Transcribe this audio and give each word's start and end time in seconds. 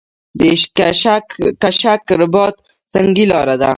د 0.37 0.39
کشک 1.61 2.03
رباط 2.19 2.55
سنګي 2.93 3.25
لاره 3.31 3.55
ده 3.61 3.69